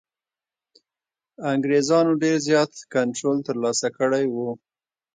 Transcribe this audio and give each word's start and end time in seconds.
انګرېزانو 1.51 2.13
ډېر 2.23 2.37
زیات 2.47 2.71
کنټرول 2.93 3.37
ترلاسه 3.47 3.87
کړی 3.97 4.25
وو. 4.33 4.49